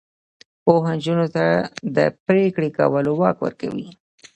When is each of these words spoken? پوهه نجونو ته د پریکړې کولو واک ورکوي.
پوهه 0.63 0.93
نجونو 0.97 1.27
ته 1.35 1.45
د 1.95 1.97
پریکړې 2.25 2.69
کولو 2.77 3.11
واک 3.19 3.37
ورکوي. 3.41 3.87